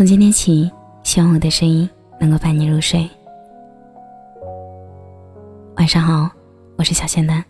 [0.00, 0.72] 从今天起，
[1.02, 1.86] 希望我的声音
[2.18, 3.06] 能够伴你入睡。
[5.76, 6.26] 晚上好，
[6.78, 7.44] 我是小仙丹。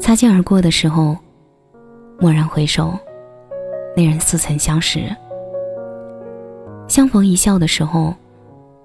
[0.00, 1.14] 擦肩而过的时候，
[2.20, 2.98] 蓦然回首，
[3.94, 5.00] 那人似曾相识；
[6.88, 8.14] 相逢一笑的时候，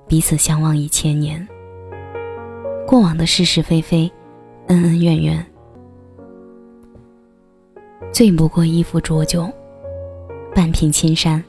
[0.10, 1.48] 彼此相望一千年。
[2.86, 4.12] 过往的是是非非，
[4.68, 5.46] 恩恩怨怨。
[8.18, 9.48] 醉不过一壶浊酒，
[10.56, 11.44] 半瓶青山。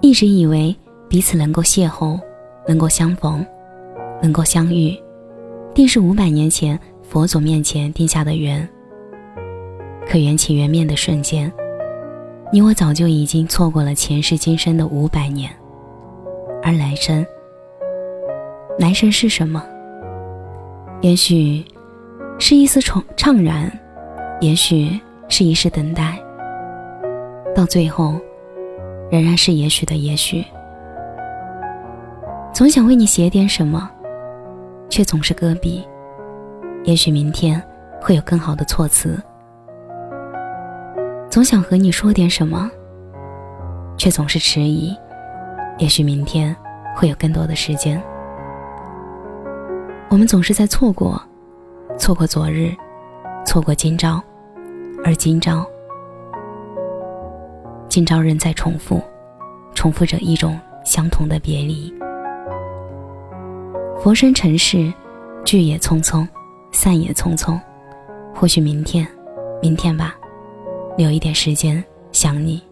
[0.00, 0.72] 一直以为
[1.08, 2.16] 彼此能够邂逅，
[2.68, 3.44] 能够相逢，
[4.22, 4.96] 能够相遇，
[5.74, 8.68] 定是五百年前佛祖面前定下的缘。
[10.08, 11.52] 可缘起缘灭的瞬间，
[12.52, 15.50] 你我早就已经错过了前世今生的五百年。
[16.62, 17.26] 而来生，
[18.78, 19.60] 来生是什么？
[21.00, 21.64] 也许
[22.38, 23.68] 是一丝怅怅然，
[24.40, 24.88] 也许。
[25.28, 26.18] 是一世等待，
[27.54, 28.14] 到最后，
[29.10, 30.44] 仍然是也许的也许。
[32.52, 33.88] 总想为你写点什么，
[34.88, 35.86] 却总是搁笔。
[36.84, 37.62] 也许明天
[38.00, 39.20] 会有更好的措辞。
[41.30, 42.70] 总想和你说点什么，
[43.96, 44.96] 却总是迟疑。
[45.76, 46.56] 也许明天
[46.96, 48.02] 会有更多的时间。
[50.08, 51.22] 我们总是在错过，
[51.98, 52.74] 错过昨日，
[53.44, 54.20] 错过今朝。
[55.04, 55.64] 而今朝，
[57.88, 59.00] 今朝仍在重复，
[59.74, 61.92] 重复着一种相同的别离。
[64.00, 64.92] 佛身尘世，
[65.44, 66.26] 聚也匆匆，
[66.72, 67.58] 散也匆匆。
[68.34, 69.06] 或许明天，
[69.62, 70.14] 明天吧，
[70.96, 71.82] 留一点时间
[72.12, 72.62] 想你，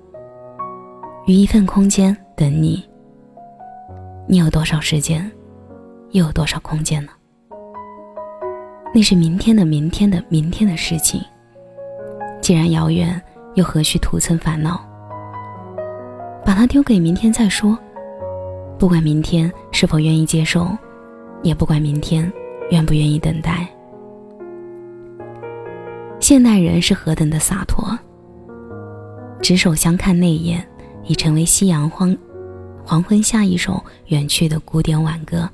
[1.27, 2.84] 余一份空间等你。
[4.28, 5.30] 你有多少时间，
[6.10, 7.12] 又有多少空间呢？
[8.92, 11.20] 那是明天的明天的明天的事情。
[12.47, 13.20] 既然遥远，
[13.56, 14.80] 又何须徒增烦恼？
[16.44, 17.76] 把它丢给明天再说。
[18.78, 20.69] 不管明天是否愿意接受，
[21.43, 22.32] 也不管明天
[22.71, 23.66] 愿不愿意等待。
[26.21, 27.98] 现代人是何等的洒脱，
[29.42, 30.65] 执手相看那一眼，
[31.03, 32.16] 已成为夕阳荒
[32.84, 35.50] 黄昏下一首远去的古典挽歌。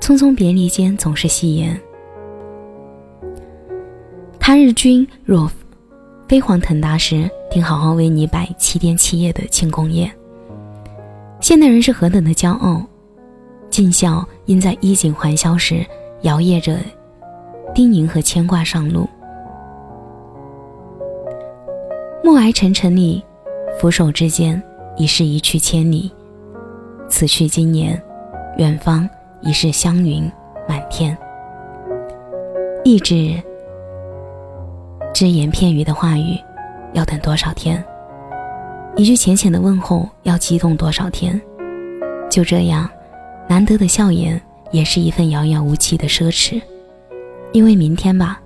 [0.00, 1.78] 匆匆别离间，总是戏言。
[4.40, 5.46] 他日君若
[6.28, 10.10] 飞黄腾达时，定好好为你摆七天七夜的庆功宴。
[11.40, 12.82] 现代人是何等的骄傲，
[13.70, 15.84] 尽孝应在衣锦还乡时，
[16.22, 16.76] 摇曳着
[17.74, 19.08] 叮咛和牵挂上路。
[22.22, 23.24] 暮霭沉沉里，
[23.80, 24.62] 俯首之间，
[24.98, 26.12] 已是一去千里。
[27.08, 28.00] 此去经年，
[28.58, 29.08] 远方
[29.40, 30.30] 已是香云
[30.68, 31.16] 满天。
[32.84, 33.42] 一纸。
[35.18, 36.38] 只言片语的话语，
[36.92, 37.84] 要等多少天？
[38.94, 41.42] 一句浅浅的问候，要激动多少天？
[42.30, 42.88] 就这样，
[43.48, 44.40] 难得的笑颜，
[44.70, 46.62] 也是一份遥遥无期的奢侈。
[47.50, 48.40] 因为明天吧，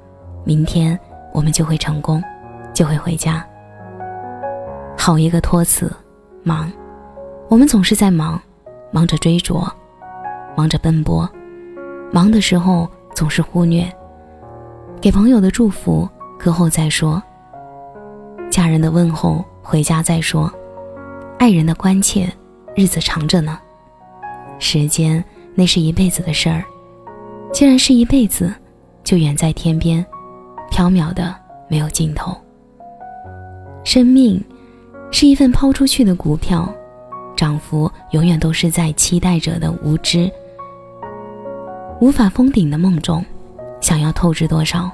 [0.44, 0.98] 明天
[1.34, 2.24] 我们就会成功，
[2.72, 3.46] 就会回家。
[4.96, 5.94] 好一个托词，
[6.42, 6.72] 忙。
[7.50, 8.40] 我们总是在忙，
[8.90, 9.62] 忙着追逐，
[10.56, 11.28] 忙着奔波，
[12.10, 13.86] 忙的时候总是忽略
[15.02, 16.08] 给朋友的祝福。
[16.42, 17.22] 课后再说，
[18.50, 20.52] 家人的问候，回家再说，
[21.38, 22.28] 爱人的关切，
[22.74, 23.56] 日子长着呢。
[24.58, 26.64] 时间那是一辈子的事儿，
[27.52, 28.52] 既然是一辈子，
[29.04, 30.04] 就远在天边，
[30.68, 31.32] 缥缈的
[31.68, 32.36] 没有尽头。
[33.84, 34.44] 生命
[35.12, 36.68] 是一份抛出去的股票，
[37.36, 40.28] 涨幅永远都是在期待者的无知、
[42.00, 43.24] 无法封顶的梦中，
[43.80, 44.90] 想要透支多少。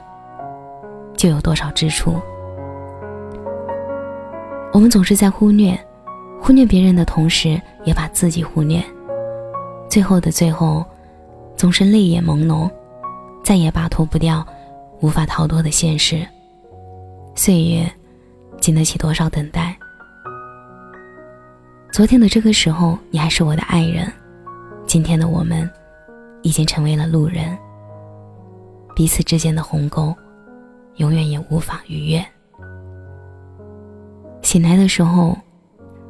[1.18, 2.14] 就有多少支出。
[4.72, 5.76] 我们总是在忽略，
[6.40, 8.80] 忽略别人的同时，也把自己忽略。
[9.90, 10.84] 最后的最后，
[11.56, 12.70] 总是泪眼朦胧，
[13.42, 14.47] 再也摆脱不掉
[15.00, 16.24] 无法逃脱的现实。
[17.34, 17.91] 岁月，
[18.60, 19.76] 经得起多少等待？
[21.91, 24.06] 昨天的这个时候，你还是我的爱人；
[24.86, 25.68] 今天的我们，
[26.42, 27.59] 已经成为了路人。
[28.94, 30.14] 彼此之间的鸿沟。
[30.98, 32.24] 永远也无法逾越。
[34.42, 35.36] 醒来的时候，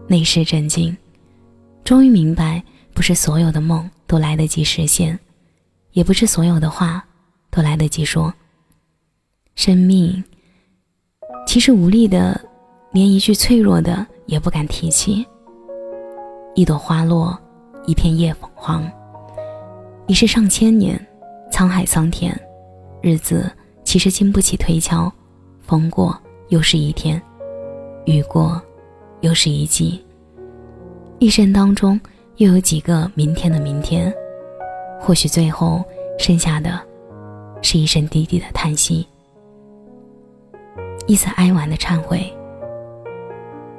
[0.06, 0.94] 内视震惊，
[1.82, 2.62] 终于明白，
[2.92, 5.18] 不是所有的梦都来得及实现，
[5.92, 7.04] 也不是所有的话
[7.50, 8.32] 都来得及说。
[9.54, 10.22] 生命
[11.46, 12.40] 其实无力的，
[12.92, 15.26] 连一句脆弱的也不敢提起。
[16.54, 17.38] 一朵花落，
[17.86, 18.90] 一片叶黄，
[20.06, 20.98] 已是上千年，
[21.50, 22.34] 沧海桑田，
[23.02, 23.50] 日子。
[23.88, 25.10] 其实经不起推敲，
[25.62, 26.14] 风过
[26.48, 27.18] 又是一天；
[28.04, 28.60] 雨过，
[29.22, 30.04] 又是一季。
[31.18, 31.98] 一生当中，
[32.36, 34.14] 又有几个明天的明天？
[35.00, 35.82] 或许最后
[36.18, 36.78] 剩下的，
[37.62, 39.08] 是一声低低的叹息，
[41.06, 42.30] 一次哀婉的忏悔，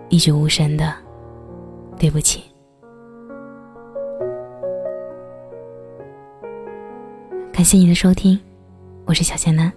[0.09, 0.91] 一句无声的
[1.99, 2.41] 对不起。
[7.53, 8.39] 感谢你的收听，
[9.05, 9.71] 我是小仙男。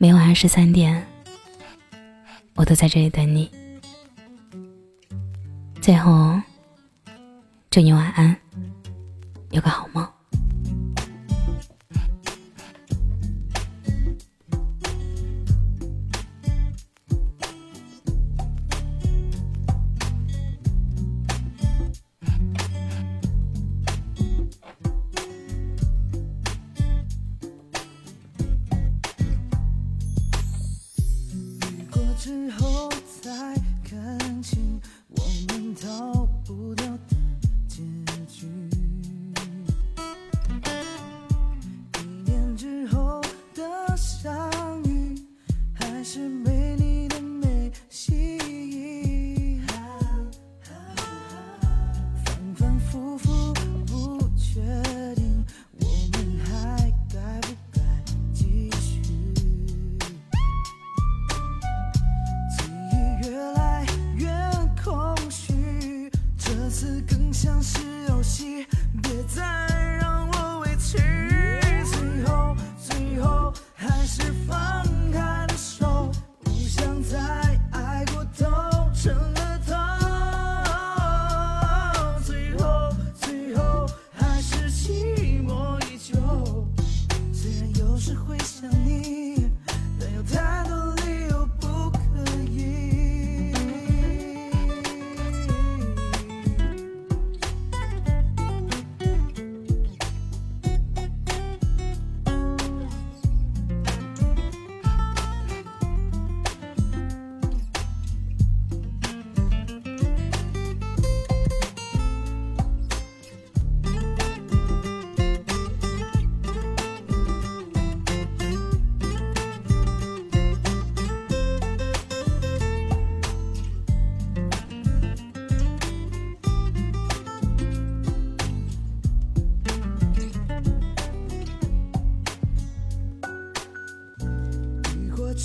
[0.00, 1.04] 每晚二十三点，
[2.54, 3.50] 我都在这里等你。
[5.80, 6.40] 最后，
[7.68, 8.36] 祝你晚安，
[9.50, 10.08] 有个好梦。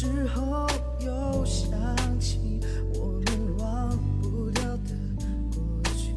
[0.03, 0.67] 之后
[0.99, 1.71] 又想
[2.19, 2.59] 起
[2.93, 4.89] 我们忘不掉的
[5.55, 6.11] 过去，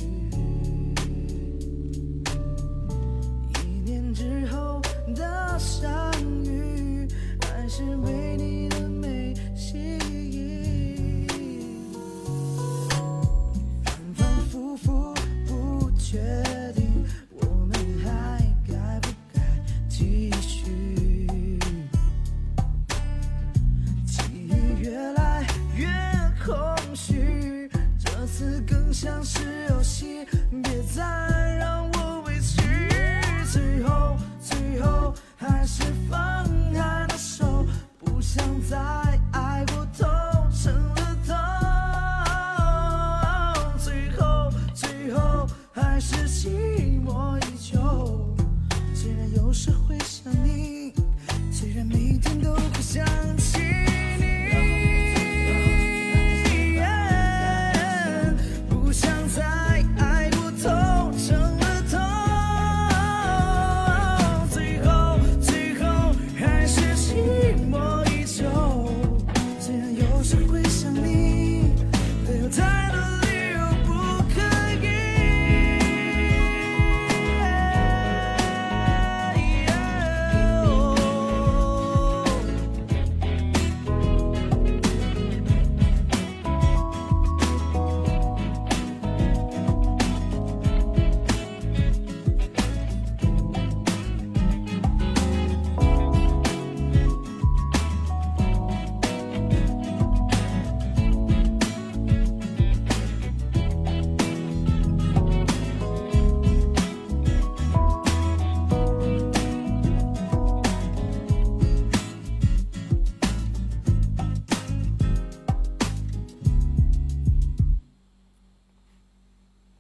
[3.55, 4.83] 一年之后
[5.15, 6.13] 的相
[6.45, 7.07] 遇，
[7.43, 9.33] 还是被你的美
[28.99, 30.27] 像是游戏，
[30.63, 31.26] 别再